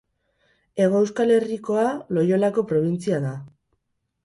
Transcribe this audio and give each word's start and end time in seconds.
Hego 0.85 1.01
Euskal 1.07 1.35
Herrikoa 1.35 1.85
Loiolako 2.19 2.65
probintzia 2.73 3.23
da. 3.29 3.37